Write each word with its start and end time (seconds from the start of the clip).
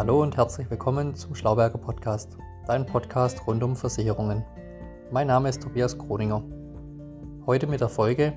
Hallo 0.00 0.22
und 0.22 0.34
herzlich 0.34 0.70
willkommen 0.70 1.14
zum 1.14 1.34
Schlauberger 1.34 1.76
Podcast, 1.76 2.38
dein 2.66 2.86
Podcast 2.86 3.46
rund 3.46 3.62
um 3.62 3.76
Versicherungen. 3.76 4.42
Mein 5.10 5.26
Name 5.26 5.50
ist 5.50 5.62
Tobias 5.62 5.98
Kroninger. 5.98 6.42
Heute 7.44 7.66
mit 7.66 7.82
der 7.82 7.90
Folge 7.90 8.32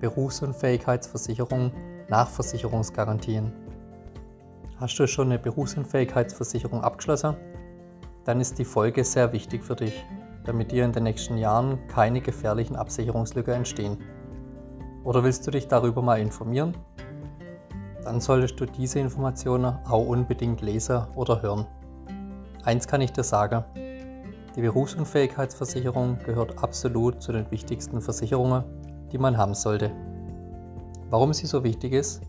Berufsunfähigkeitsversicherung 0.00 1.70
nach 2.08 2.30
Versicherungsgarantien. 2.30 3.52
Hast 4.78 4.98
du 4.98 5.06
schon 5.06 5.26
eine 5.26 5.38
Berufsunfähigkeitsversicherung 5.38 6.82
abgeschlossen? 6.82 7.36
Dann 8.24 8.40
ist 8.40 8.58
die 8.58 8.64
Folge 8.64 9.04
sehr 9.04 9.34
wichtig 9.34 9.62
für 9.64 9.76
dich, 9.76 10.06
damit 10.46 10.72
dir 10.72 10.86
in 10.86 10.92
den 10.92 11.02
nächsten 11.02 11.36
Jahren 11.36 11.86
keine 11.88 12.22
gefährlichen 12.22 12.74
Absicherungslücke 12.74 13.52
entstehen. 13.52 13.98
Oder 15.04 15.22
willst 15.24 15.46
du 15.46 15.50
dich 15.50 15.68
darüber 15.68 16.00
mal 16.00 16.20
informieren 16.20 16.74
dann 18.04 18.20
solltest 18.20 18.58
du 18.60 18.66
diese 18.66 18.98
Informationen 18.98 19.78
auch 19.88 20.06
unbedingt 20.06 20.60
lesen 20.60 21.02
oder 21.14 21.42
hören. 21.42 21.66
Eins 22.64 22.86
kann 22.86 23.00
ich 23.00 23.12
dir 23.12 23.24
sagen, 23.24 23.64
die 24.54 24.60
Berufsunfähigkeitsversicherung 24.60 26.18
gehört 26.24 26.62
absolut 26.62 27.22
zu 27.22 27.32
den 27.32 27.50
wichtigsten 27.50 28.00
Versicherungen, 28.00 28.64
die 29.10 29.18
man 29.18 29.36
haben 29.36 29.54
sollte. 29.54 29.90
Warum 31.10 31.32
sie 31.32 31.46
so 31.46 31.64
wichtig 31.64 31.92
ist, 31.92 32.22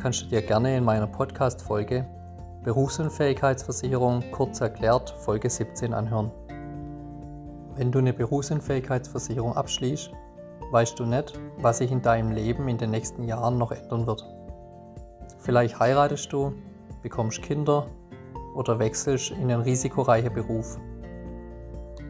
kannst 0.00 0.22
du 0.22 0.26
dir 0.26 0.42
gerne 0.42 0.76
in 0.76 0.84
meiner 0.84 1.06
Podcast-Folge 1.06 2.06
Berufsunfähigkeitsversicherung 2.64 4.24
kurz 4.32 4.60
erklärt 4.60 5.10
Folge 5.20 5.48
17 5.48 5.94
anhören. 5.94 6.30
Wenn 7.76 7.92
du 7.92 8.00
eine 8.00 8.12
Berufsunfähigkeitsversicherung 8.12 9.56
abschließt, 9.56 10.10
weißt 10.72 10.98
du 10.98 11.06
nicht, 11.06 11.38
was 11.58 11.78
sich 11.78 11.92
in 11.92 12.02
deinem 12.02 12.32
Leben 12.32 12.68
in 12.68 12.76
den 12.76 12.90
nächsten 12.90 13.22
Jahren 13.22 13.56
noch 13.56 13.70
ändern 13.70 14.06
wird. 14.06 14.24
Vielleicht 15.48 15.80
heiratest 15.80 16.30
du, 16.30 16.52
bekommst 17.02 17.40
Kinder 17.40 17.86
oder 18.54 18.78
wechselst 18.78 19.30
in 19.30 19.50
einen 19.50 19.62
risikoreichen 19.62 20.30
Beruf. 20.30 20.76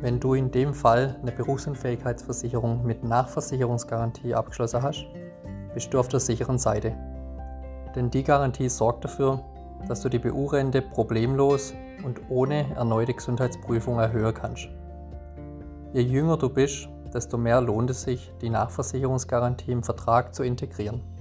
Wenn 0.01 0.19
du 0.19 0.35
in 0.35 0.51
dem 0.51 0.75
Fall 0.75 1.17
eine 1.23 1.31
Berufsunfähigkeitsversicherung 1.31 2.85
mit 2.85 3.05
Nachversicherungsgarantie 3.05 4.35
abgeschlossen 4.35 4.83
hast, 4.83 5.07
bist 5.73 5.95
du 5.95 6.01
auf 6.01 6.09
der 6.09 6.19
sicheren 6.19 6.59
Seite. 6.59 6.97
Denn 7.95 8.11
die 8.11 8.25
Garantie 8.25 8.69
sorgt 8.69 9.05
dafür, 9.05 9.45
dass 9.87 10.01
du 10.01 10.09
die 10.09 10.19
BU-Rente 10.19 10.83
problemlos 10.83 11.75
und 12.05 12.21
ohne 12.31 12.75
erneute 12.75 13.15
Gesundheitsprüfung 13.15 14.01
erhöhen 14.01 14.35
kannst. 14.35 14.69
Je 15.93 16.03
jünger 16.03 16.39
du 16.39 16.49
bist, 16.49 16.89
desto 17.15 17.39
mehr 17.39 17.61
lohnt 17.61 17.91
es 17.91 18.03
sich, 18.03 18.33
die 18.43 18.51
Nachversicherungsgarantie 18.51 19.71
im 19.71 19.85
Vertrag 19.85 20.35
zu 20.35 20.43
integrieren. 20.43 21.18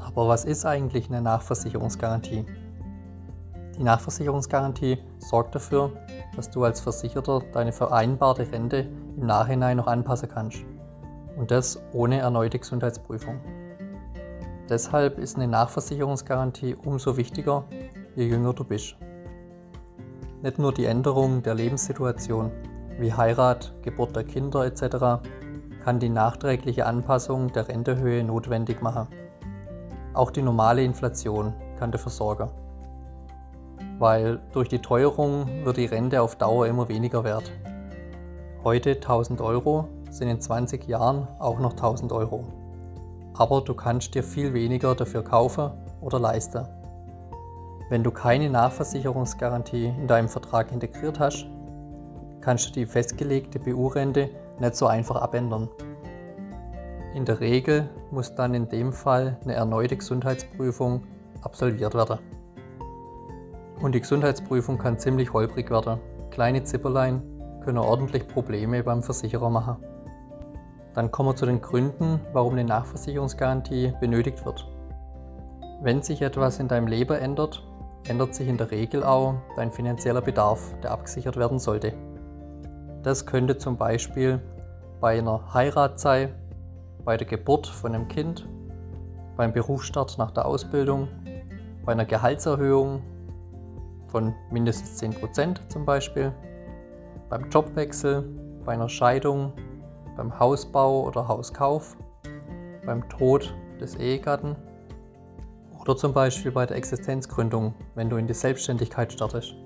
Aber 0.00 0.28
was 0.28 0.44
ist 0.44 0.64
eigentlich 0.64 1.08
eine 1.08 1.20
Nachversicherungsgarantie? 1.20 2.44
Die 3.78 3.82
Nachversicherungsgarantie 3.82 4.98
sorgt 5.18 5.54
dafür, 5.54 5.92
dass 6.36 6.50
du 6.50 6.64
als 6.64 6.80
Versicherter 6.80 7.40
deine 7.52 7.72
vereinbarte 7.72 8.50
Rente 8.50 8.88
im 9.16 9.26
Nachhinein 9.26 9.76
noch 9.76 9.86
anpassen 9.86 10.28
kannst. 10.28 10.64
Und 11.36 11.50
das 11.50 11.80
ohne 11.92 12.18
erneute 12.18 12.58
Gesundheitsprüfung. 12.58 13.40
Deshalb 14.68 15.18
ist 15.18 15.36
eine 15.36 15.48
Nachversicherungsgarantie 15.48 16.76
umso 16.84 17.16
wichtiger, 17.16 17.64
je 18.14 18.26
jünger 18.26 18.52
du 18.52 18.64
bist. 18.64 18.96
Nicht 20.42 20.58
nur 20.58 20.72
die 20.72 20.84
Änderung 20.84 21.42
der 21.42 21.54
Lebenssituation, 21.54 22.50
wie 22.98 23.12
Heirat, 23.12 23.74
Geburt 23.82 24.14
der 24.14 24.24
Kinder 24.24 24.64
etc., 24.64 25.22
kann 25.82 25.98
die 25.98 26.08
nachträgliche 26.08 26.86
Anpassung 26.86 27.52
der 27.52 27.68
Rentehöhe 27.68 28.22
notwendig 28.22 28.82
machen. 28.82 29.08
Auch 30.12 30.30
die 30.30 30.42
normale 30.42 30.82
Inflation 30.82 31.52
kann 31.78 31.92
dafür 31.92 32.10
sorgen. 32.10 32.50
Weil 33.98 34.40
durch 34.52 34.68
die 34.68 34.80
Teuerung 34.80 35.64
wird 35.64 35.76
die 35.76 35.86
Rente 35.86 36.20
auf 36.20 36.36
Dauer 36.36 36.66
immer 36.66 36.88
weniger 36.88 37.22
wert. 37.22 37.50
Heute 38.64 38.92
1000 38.92 39.40
Euro 39.40 39.88
sind 40.10 40.28
in 40.28 40.40
20 40.40 40.86
Jahren 40.88 41.28
auch 41.38 41.60
noch 41.60 41.72
1000 41.72 42.12
Euro. 42.12 42.44
Aber 43.34 43.60
du 43.60 43.74
kannst 43.74 44.14
dir 44.14 44.24
viel 44.24 44.52
weniger 44.52 44.94
dafür 44.94 45.22
kaufen 45.22 45.70
oder 46.00 46.18
leisten. 46.18 46.66
Wenn 47.88 48.02
du 48.02 48.10
keine 48.10 48.50
Nachversicherungsgarantie 48.50 49.86
in 49.86 50.06
deinem 50.06 50.28
Vertrag 50.28 50.72
integriert 50.72 51.20
hast, 51.20 51.46
kannst 52.40 52.68
du 52.68 52.72
die 52.72 52.86
festgelegte 52.86 53.58
BU-Rente 53.58 54.30
nicht 54.58 54.76
so 54.76 54.86
einfach 54.86 55.16
abändern. 55.16 55.68
In 57.12 57.24
der 57.24 57.40
Regel 57.40 57.88
muss 58.12 58.36
dann 58.36 58.54
in 58.54 58.68
dem 58.68 58.92
Fall 58.92 59.36
eine 59.42 59.54
erneute 59.54 59.96
Gesundheitsprüfung 59.96 61.02
absolviert 61.42 61.94
werden. 61.94 62.18
Und 63.82 63.94
die 63.94 64.00
Gesundheitsprüfung 64.00 64.78
kann 64.78 64.98
ziemlich 64.98 65.32
holprig 65.32 65.70
werden. 65.70 65.98
Kleine 66.30 66.62
Zipperlein 66.62 67.22
können 67.64 67.78
ordentlich 67.78 68.28
Probleme 68.28 68.84
beim 68.84 69.02
Versicherer 69.02 69.50
machen. 69.50 69.76
Dann 70.94 71.10
kommen 71.10 71.30
wir 71.30 71.36
zu 71.36 71.46
den 71.46 71.60
Gründen, 71.60 72.20
warum 72.32 72.52
eine 72.52 72.64
Nachversicherungsgarantie 72.64 73.92
benötigt 74.00 74.44
wird. 74.44 74.68
Wenn 75.82 76.02
sich 76.02 76.22
etwas 76.22 76.60
in 76.60 76.68
deinem 76.68 76.86
Leben 76.86 77.16
ändert, 77.16 77.66
ändert 78.06 78.34
sich 78.34 78.48
in 78.48 78.56
der 78.56 78.70
Regel 78.70 79.02
auch 79.02 79.34
dein 79.56 79.72
finanzieller 79.72 80.20
Bedarf, 80.20 80.74
der 80.82 80.92
abgesichert 80.92 81.36
werden 81.36 81.58
sollte. 81.58 81.92
Das 83.02 83.26
könnte 83.26 83.58
zum 83.58 83.76
Beispiel 83.76 84.40
bei 85.00 85.18
einer 85.18 85.54
Heirat 85.54 85.98
sein 85.98 86.34
bei 87.10 87.16
der 87.16 87.26
Geburt 87.26 87.66
von 87.66 87.92
einem 87.92 88.06
Kind, 88.06 88.46
beim 89.36 89.52
Berufsstart 89.52 90.16
nach 90.16 90.30
der 90.30 90.46
Ausbildung, 90.46 91.08
bei 91.84 91.90
einer 91.90 92.04
Gehaltserhöhung 92.04 93.02
von 94.06 94.32
mindestens 94.52 95.02
10% 95.02 95.68
zum 95.70 95.84
Beispiel, 95.84 96.32
beim 97.28 97.50
Jobwechsel, 97.50 98.22
bei 98.64 98.74
einer 98.74 98.88
Scheidung, 98.88 99.52
beim 100.16 100.38
Hausbau 100.38 101.02
oder 101.02 101.26
Hauskauf, 101.26 101.96
beim 102.86 103.08
Tod 103.08 103.52
des 103.80 103.96
Ehegatten 103.96 104.54
oder 105.80 105.96
zum 105.96 106.12
Beispiel 106.12 106.52
bei 106.52 106.64
der 106.64 106.76
Existenzgründung, 106.76 107.74
wenn 107.96 108.08
du 108.08 108.18
in 108.18 108.28
die 108.28 108.34
Selbstständigkeit 108.34 109.12
startest. 109.12 109.56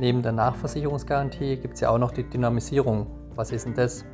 Neben 0.00 0.22
der 0.22 0.32
Nachversicherungsgarantie 0.32 1.58
gibt 1.58 1.74
es 1.74 1.80
ja 1.80 1.90
auch 1.90 1.98
noch 1.98 2.12
die 2.12 2.24
Dynamisierung. 2.24 3.06
Was 3.36 3.52
ist 3.52 3.66
denn 3.66 3.74
das? 3.74 4.06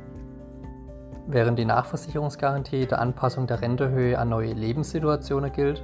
Während 1.31 1.59
die 1.59 1.65
Nachversicherungsgarantie 1.65 2.87
der 2.87 2.99
Anpassung 2.99 3.45
der 3.45 3.61
Rentehöhe 3.61 4.17
an 4.17 4.29
neue 4.29 4.51
Lebenssituationen 4.51 5.51
gilt, 5.51 5.83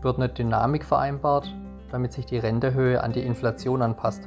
wird 0.00 0.16
eine 0.16 0.30
Dynamik 0.30 0.86
vereinbart, 0.86 1.54
damit 1.92 2.14
sich 2.14 2.24
die 2.24 2.38
Rentehöhe 2.38 3.02
an 3.04 3.12
die 3.12 3.20
Inflation 3.20 3.82
anpasst. 3.82 4.26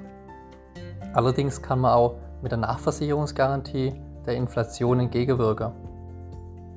Allerdings 1.15 1.59
kann 1.63 1.79
man 1.79 1.93
auch 1.93 2.17
mit 2.43 2.51
der 2.51 2.59
Nachversicherungsgarantie 2.59 3.99
der 4.27 4.35
Inflation 4.35 4.99
entgegenwirken. 4.99 5.71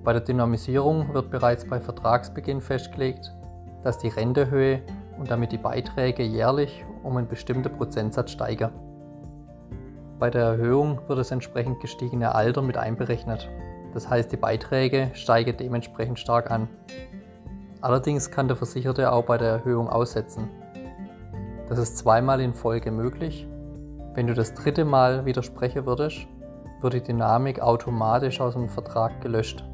Bei 0.04 0.14
der 0.14 0.22
Dynamisierung 0.22 1.12
wird 1.12 1.30
bereits 1.30 1.68
bei 1.68 1.78
Vertragsbeginn 1.78 2.62
festgelegt, 2.62 3.30
dass 3.84 3.98
die 3.98 4.08
Rentehöhe 4.08 4.80
und 5.18 5.30
damit 5.30 5.52
die 5.52 5.58
Beiträge 5.58 6.22
jährlich 6.22 6.82
um 7.02 7.18
einen 7.18 7.28
bestimmten 7.28 7.76
Prozentsatz 7.76 8.30
steigen. 8.30 8.70
Bei 10.18 10.30
der 10.30 10.44
Erhöhung 10.44 11.00
wird 11.08 11.18
das 11.18 11.30
entsprechend 11.30 11.80
gestiegene 11.80 12.34
Alter 12.34 12.62
mit 12.62 12.78
einberechnet. 12.78 13.50
Das 13.92 14.08
heißt, 14.08 14.32
die 14.32 14.38
Beiträge 14.38 15.10
steigen 15.12 15.56
dementsprechend 15.58 16.18
stark 16.18 16.50
an. 16.50 16.68
Allerdings 17.82 18.30
kann 18.30 18.48
der 18.48 18.56
Versicherte 18.56 19.12
auch 19.12 19.24
bei 19.24 19.36
der 19.36 19.48
Erhöhung 19.48 19.90
aussetzen. 19.90 20.48
Das 21.68 21.78
ist 21.78 21.98
zweimal 21.98 22.40
in 22.40 22.54
Folge 22.54 22.90
möglich. 22.90 23.46
Wenn 24.14 24.26
du 24.26 24.32
das 24.32 24.54
dritte 24.54 24.86
Mal 24.86 25.26
widersprechen 25.26 25.84
würdest, 25.84 26.26
wird 26.80 26.94
die 26.94 27.02
Dynamik 27.02 27.60
automatisch 27.60 28.40
aus 28.40 28.54
dem 28.54 28.70
Vertrag 28.70 29.20
gelöscht. 29.20 29.64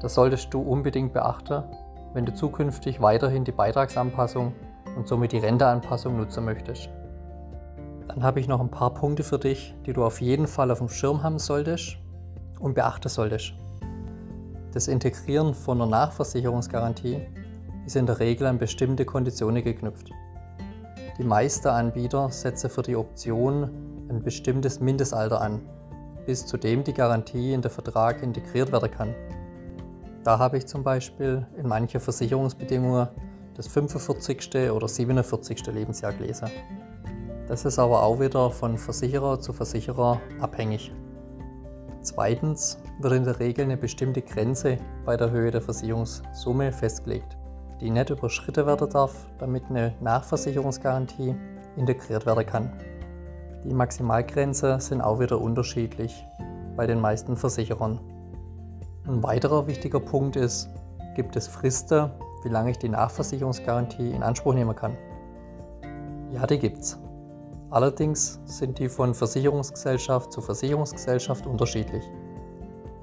Das 0.00 0.14
solltest 0.14 0.54
du 0.54 0.60
unbedingt 0.62 1.12
beachten, 1.12 1.64
wenn 2.12 2.26
du 2.26 2.34
zukünftig 2.34 3.00
weiterhin 3.00 3.42
die 3.42 3.52
Beitragsanpassung 3.52 4.52
und 4.96 5.08
somit 5.08 5.32
die 5.32 5.38
Renteanpassung 5.38 6.16
nutzen 6.16 6.44
möchtest. 6.44 6.90
Dann 8.08 8.22
habe 8.22 8.40
ich 8.40 8.48
noch 8.48 8.60
ein 8.60 8.70
paar 8.70 8.94
Punkte 8.94 9.22
für 9.22 9.38
dich, 9.38 9.74
die 9.86 9.92
du 9.92 10.04
auf 10.04 10.20
jeden 10.20 10.46
Fall 10.46 10.70
auf 10.70 10.78
dem 10.78 10.88
Schirm 10.88 11.22
haben 11.22 11.38
solltest 11.38 11.96
und 12.58 12.74
beachten 12.74 13.08
solltest. 13.08 13.54
Das 14.72 14.88
Integrieren 14.88 15.54
von 15.54 15.80
einer 15.80 15.90
Nachversicherungsgarantie 15.90 17.20
ist 17.86 17.96
in 17.96 18.06
der 18.06 18.20
Regel 18.20 18.46
an 18.46 18.58
bestimmte 18.58 19.04
Konditionen 19.04 19.62
geknüpft. 19.62 20.10
Die 21.18 21.24
meisten 21.24 21.68
Anbieter 21.68 22.30
setzen 22.30 22.70
für 22.70 22.82
die 22.82 22.96
Option 22.96 23.70
ein 24.08 24.22
bestimmtes 24.22 24.80
Mindestalter 24.80 25.40
an, 25.40 25.60
bis 26.26 26.46
zu 26.46 26.56
dem 26.56 26.84
die 26.84 26.94
Garantie 26.94 27.52
in 27.52 27.62
den 27.62 27.70
Vertrag 27.70 28.22
integriert 28.22 28.72
werden 28.72 28.90
kann. 28.90 29.14
Da 30.24 30.38
habe 30.38 30.58
ich 30.58 30.66
zum 30.66 30.82
Beispiel 30.84 31.46
in 31.58 31.68
manchen 31.68 32.00
Versicherungsbedingungen 32.00 33.08
das 33.54 33.66
45. 33.68 34.70
oder 34.70 34.88
47. 34.88 35.66
Lebensjahr 35.66 36.12
gelesen. 36.12 36.48
Das 37.52 37.66
ist 37.66 37.78
aber 37.78 38.02
auch 38.02 38.18
wieder 38.18 38.50
von 38.50 38.78
Versicherer 38.78 39.38
zu 39.38 39.52
Versicherer 39.52 40.18
abhängig. 40.40 40.90
Zweitens 42.00 42.78
wird 42.98 43.12
in 43.12 43.24
der 43.24 43.40
Regel 43.40 43.66
eine 43.66 43.76
bestimmte 43.76 44.22
Grenze 44.22 44.78
bei 45.04 45.18
der 45.18 45.30
Höhe 45.30 45.50
der 45.50 45.60
Versicherungssumme 45.60 46.72
festgelegt. 46.72 47.36
die 47.78 47.90
nicht 47.90 48.08
überschritten 48.08 48.64
werden 48.64 48.88
darf, 48.88 49.26
damit 49.38 49.64
eine 49.68 49.94
Nachversicherungsgarantie 50.00 51.34
integriert 51.76 52.24
werden 52.24 52.46
kann. 52.46 52.72
Die 53.64 53.74
Maximalgrenze 53.74 54.80
sind 54.80 55.02
auch 55.02 55.20
wieder 55.20 55.38
unterschiedlich 55.38 56.24
bei 56.74 56.86
den 56.86 57.02
meisten 57.02 57.36
Versicherern. 57.36 58.00
Ein 59.06 59.22
weiterer 59.22 59.66
wichtiger 59.66 60.00
Punkt 60.00 60.36
ist, 60.36 60.70
gibt 61.16 61.36
es 61.36 61.48
Fristen, 61.48 62.12
wie 62.44 62.48
lange 62.48 62.70
ich 62.70 62.78
die 62.78 62.88
Nachversicherungsgarantie 62.88 64.10
in 64.10 64.22
Anspruch 64.22 64.54
nehmen 64.54 64.74
kann. 64.74 64.96
Ja, 66.32 66.46
die 66.46 66.58
gibt's. 66.58 66.98
Allerdings 67.72 68.38
sind 68.44 68.78
die 68.78 68.88
von 68.88 69.14
Versicherungsgesellschaft 69.14 70.30
zu 70.30 70.42
Versicherungsgesellschaft 70.42 71.46
unterschiedlich. 71.46 72.04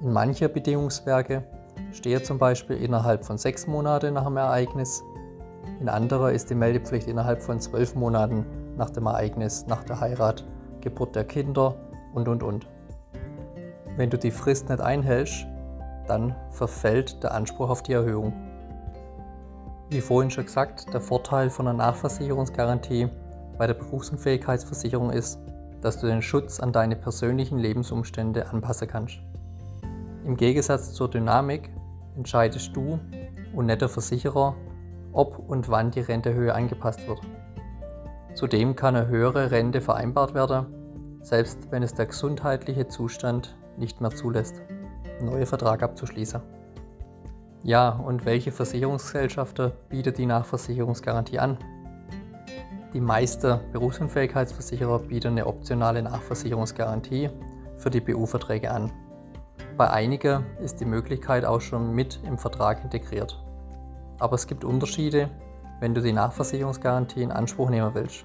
In 0.00 0.12
manche 0.12 0.48
Bedingungswerke 0.48 1.44
stehe 1.92 2.22
zum 2.22 2.38
Beispiel 2.38 2.76
innerhalb 2.76 3.24
von 3.24 3.36
sechs 3.36 3.66
Monaten 3.66 4.14
nach 4.14 4.24
dem 4.24 4.36
Ereignis, 4.36 5.02
in 5.80 5.88
andere 5.88 6.32
ist 6.32 6.50
die 6.50 6.54
Meldepflicht 6.54 7.08
innerhalb 7.08 7.42
von 7.42 7.58
zwölf 7.58 7.94
Monaten 7.94 8.46
nach 8.76 8.90
dem 8.90 9.06
Ereignis, 9.06 9.66
nach 9.66 9.82
der 9.82 10.00
Heirat, 10.00 10.44
Geburt 10.80 11.16
der 11.16 11.24
Kinder 11.24 11.74
und 12.14 12.28
und 12.28 12.42
und. 12.42 12.66
Wenn 13.96 14.10
du 14.10 14.18
die 14.18 14.30
Frist 14.30 14.68
nicht 14.68 14.80
einhältst, 14.80 15.46
dann 16.06 16.36
verfällt 16.50 17.22
der 17.22 17.34
Anspruch 17.34 17.70
auf 17.70 17.82
die 17.82 17.92
Erhöhung. 17.92 18.32
Wie 19.88 20.00
vorhin 20.00 20.30
schon 20.30 20.44
gesagt, 20.44 20.92
der 20.94 21.00
Vorteil 21.00 21.50
von 21.50 21.66
einer 21.66 21.76
Nachversicherungsgarantie 21.76 23.10
bei 23.60 23.66
der 23.66 23.74
Berufsunfähigkeitsversicherung 23.74 25.10
ist, 25.10 25.38
dass 25.82 26.00
du 26.00 26.06
den 26.06 26.22
Schutz 26.22 26.60
an 26.60 26.72
deine 26.72 26.96
persönlichen 26.96 27.58
Lebensumstände 27.58 28.48
anpassen 28.48 28.88
kannst. 28.88 29.18
Im 30.24 30.38
Gegensatz 30.38 30.94
zur 30.94 31.10
Dynamik 31.10 31.68
entscheidest 32.16 32.74
du 32.74 32.98
und 33.54 33.66
nicht 33.66 33.82
der 33.82 33.90
Versicherer, 33.90 34.56
ob 35.12 35.38
und 35.46 35.68
wann 35.68 35.90
die 35.90 36.00
Rentehöhe 36.00 36.54
angepasst 36.54 37.06
wird. 37.06 37.20
Zudem 38.32 38.76
kann 38.76 38.96
eine 38.96 39.08
höhere 39.08 39.50
Rente 39.50 39.82
vereinbart 39.82 40.32
werden, 40.32 40.64
selbst 41.20 41.70
wenn 41.70 41.82
es 41.82 41.92
der 41.92 42.06
gesundheitliche 42.06 42.88
Zustand 42.88 43.58
nicht 43.76 44.00
mehr 44.00 44.10
zulässt, 44.10 44.62
einen 45.18 45.28
neuen 45.28 45.44
Vertrag 45.44 45.82
abzuschließen. 45.82 46.40
Ja, 47.62 47.90
und 47.90 48.24
welche 48.24 48.52
Versicherungsgesellschaften 48.52 49.72
bietet 49.90 50.16
die 50.16 50.24
Nachversicherungsgarantie 50.24 51.38
an? 51.40 51.58
Die 52.92 53.00
meisten 53.00 53.60
Berufsunfähigkeitsversicherer 53.72 54.98
bieten 54.98 55.28
eine 55.28 55.46
optionale 55.46 56.02
Nachversicherungsgarantie 56.02 57.30
für 57.76 57.88
die 57.88 58.00
BU-Verträge 58.00 58.68
an. 58.68 58.90
Bei 59.76 59.90
einigen 59.90 60.44
ist 60.60 60.80
die 60.80 60.84
Möglichkeit 60.84 61.44
auch 61.44 61.60
schon 61.60 61.94
mit 61.94 62.18
im 62.26 62.36
Vertrag 62.36 62.82
integriert. 62.82 63.40
Aber 64.18 64.34
es 64.34 64.48
gibt 64.48 64.64
Unterschiede, 64.64 65.30
wenn 65.78 65.94
du 65.94 66.02
die 66.02 66.12
Nachversicherungsgarantie 66.12 67.22
in 67.22 67.30
Anspruch 67.30 67.70
nehmen 67.70 67.94
willst. 67.94 68.24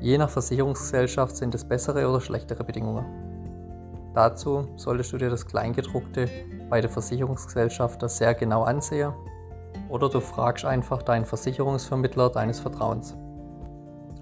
Je 0.00 0.18
nach 0.18 0.28
Versicherungsgesellschaft 0.28 1.36
sind 1.36 1.54
es 1.54 1.64
bessere 1.64 2.08
oder 2.08 2.20
schlechtere 2.20 2.64
Bedingungen. 2.64 3.06
Dazu 4.12 4.66
solltest 4.74 5.12
du 5.12 5.18
dir 5.18 5.30
das 5.30 5.46
Kleingedruckte 5.46 6.28
bei 6.68 6.80
der 6.80 6.90
Versicherungsgesellschaft 6.90 8.00
sehr 8.10 8.34
genau 8.34 8.64
ansehen 8.64 9.12
oder 9.88 10.08
du 10.08 10.20
fragst 10.20 10.64
einfach 10.64 11.02
deinen 11.02 11.24
Versicherungsvermittler 11.24 12.30
deines 12.30 12.58
Vertrauens. 12.58 13.16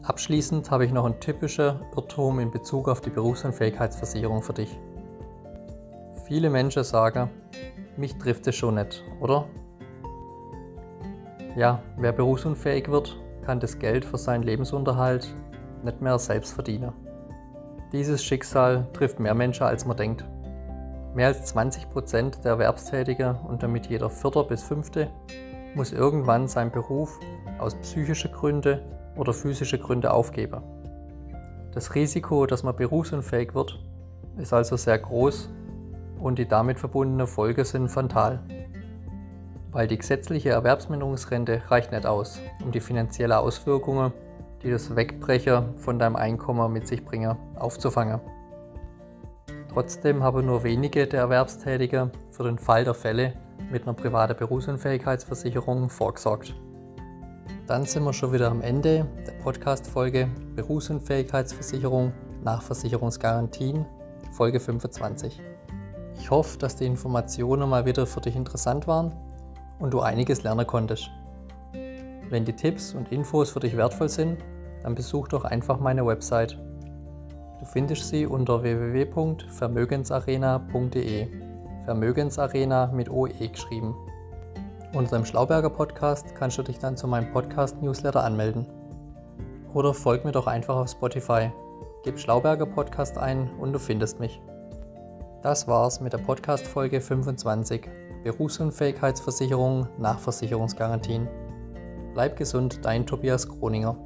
Abschließend 0.07 0.71
habe 0.71 0.85
ich 0.85 0.93
noch 0.93 1.07
einen 1.07 1.19
typischen 1.19 1.81
Irrtum 1.97 2.39
in 2.39 2.51
Bezug 2.51 2.89
auf 2.89 3.01
die 3.01 3.09
Berufsunfähigkeitsversicherung 3.09 4.43
für 4.43 4.53
dich. 4.53 4.79
Viele 6.27 6.51
Menschen 6.51 6.85
sagen, 6.85 7.31
mich 7.97 8.19
trifft 8.19 8.47
es 8.47 8.55
schon 8.55 8.75
nicht, 8.75 9.03
oder? 9.21 9.47
Ja, 11.57 11.83
wer 11.97 12.13
berufsunfähig 12.13 12.91
wird, 12.91 13.17
kann 13.47 13.61
das 13.61 13.79
Geld 13.79 14.05
für 14.05 14.19
seinen 14.19 14.43
Lebensunterhalt 14.43 15.35
nicht 15.83 16.03
mehr 16.03 16.19
selbst 16.19 16.53
verdienen. 16.53 16.93
Dieses 17.91 18.23
Schicksal 18.23 18.87
trifft 18.93 19.21
mehr 19.21 19.35
Menschen, 19.35 19.65
als 19.65 19.87
man 19.87 19.97
denkt. 19.97 20.25
Mehr 21.15 21.29
als 21.29 21.47
20 21.47 21.89
Prozent 21.89 22.45
der 22.45 22.53
Erwerbstätigen 22.53 23.37
und 23.37 23.63
damit 23.63 23.87
jeder 23.87 24.11
Vierte 24.11 24.45
bis 24.45 24.63
Fünfte 24.65 25.09
muss 25.75 25.93
irgendwann 25.93 26.47
seinen 26.47 26.73
Beruf 26.73 27.19
aus 27.59 27.75
psychischen 27.77 28.33
Gründen 28.33 28.81
oder 29.17 29.33
physischen 29.33 29.81
Gründen 29.81 30.07
aufgeben. 30.07 30.63
Das 31.73 31.95
Risiko, 31.95 32.47
dass 32.47 32.63
man 32.63 32.77
berufsunfähig 32.77 33.55
wird, 33.55 33.81
ist 34.37 34.53
also 34.53 34.77
sehr 34.77 34.99
groß 34.99 35.51
und 36.21 36.39
die 36.39 36.47
damit 36.47 36.79
verbundenen 36.79 37.27
Folgen 37.27 37.65
sind 37.65 37.89
fatal. 37.89 38.41
Weil 39.73 39.89
die 39.89 39.99
gesetzliche 39.99 40.51
Erwerbsminderungsrente 40.51 41.63
reicht 41.69 41.91
nicht 41.91 42.07
aus, 42.07 42.41
um 42.65 42.71
die 42.71 42.81
finanziellen 42.81 43.33
Auswirkungen, 43.33 44.13
die 44.63 44.71
das 44.71 44.95
Wegbrecher 44.95 45.69
von 45.77 45.99
deinem 45.99 46.17
Einkommen 46.17 46.73
mit 46.73 46.87
sich 46.87 47.05
bringen, 47.05 47.37
aufzufangen. 47.57 48.21
Trotzdem 49.73 50.23
haben 50.23 50.47
nur 50.47 50.63
wenige 50.63 51.09
der 51.09 51.23
Erwerbstätigen 51.23 52.13
für 52.31 52.45
den 52.45 52.59
Fall 52.59 52.85
der 52.85 52.95
Fälle 52.95 53.35
mit 53.73 53.83
einer 53.83 53.95
privaten 53.95 54.37
Berufsunfähigkeitsversicherung 54.37 55.91
vorgesorgt. 55.91 56.55
Dann 57.67 57.85
sind 57.85 58.05
wir 58.05 58.13
schon 58.13 58.33
wieder 58.33 58.51
am 58.51 58.61
Ende 58.61 59.07
der 59.27 59.33
Podcast-Folge 59.43 60.29
Berufsunfähigkeitsversicherung 60.57 62.13
nach 62.43 62.63
Versicherungsgarantien, 62.63 63.87
Folge 64.33 64.61
25. 64.61 65.41
Ich 66.19 66.31
hoffe, 66.31 66.59
dass 66.59 66.77
die 66.77 66.87
Informationen 66.87 67.69
mal 67.69 67.87
wieder 67.87 68.07
für 68.07 68.21
dich 68.21 68.37
interessant 68.37 68.87
waren 68.87 69.15
und 69.79 69.93
du 69.93 70.01
einiges 70.01 70.43
lernen 70.43 70.67
konntest. 70.67 71.11
Wenn 72.31 72.45
die 72.45 72.55
Tipps 72.55 72.95
und 72.95 73.13
Infos 73.13 73.51
für 73.51 73.61
dich 73.61 73.77
wertvoll 73.77 74.09
sind, 74.09 74.39
dann 74.83 74.95
besuch 74.95 75.29
doch 75.29 75.45
einfach 75.45 75.81
meine 75.81 76.07
Website 76.07 76.59
Du 77.65 77.71
findest 77.71 78.11
sie 78.11 78.27
unter 78.27 78.63
www.vermögensarena.de. 78.63 81.27
Vermögensarena 81.87 82.93
mit 82.93 83.09
OE 83.09 83.49
geschrieben. 83.49 83.95
Unter 84.95 85.17
dem 85.17 85.25
Schlauberger 85.25 85.71
Podcast 85.71 86.37
kannst 86.37 86.57
du 86.57 86.63
dich 86.63 86.79
dann 86.79 86.97
zu 86.97 87.09
meinem 87.09 87.33
Podcast-Newsletter 87.33 88.23
anmelden. 88.23 88.65
Oder 89.73 89.93
folg 89.93 90.25
mir 90.25 90.31
doch 90.31 90.47
einfach 90.47 90.77
auf 90.77 90.89
Spotify. 90.89 91.51
Gib 92.05 92.17
Schlauberger 92.17 92.67
Podcast 92.67 93.19
ein 93.19 93.51
und 93.59 93.73
du 93.73 93.81
findest 93.81 94.21
mich. 94.21 94.41
Das 95.43 95.67
war's 95.67 96.01
mit 96.01 96.13
der 96.13 96.19
Podcast-Folge 96.19 97.01
25. 97.01 97.91
Berufsunfähigkeitsversicherung 98.23 99.89
nach 99.99 100.21
Versicherungsgarantien. 100.21 101.27
Bleib 102.15 102.37
gesund, 102.37 102.85
dein 102.85 103.05
Tobias 103.05 103.49
Kroninger. 103.49 103.97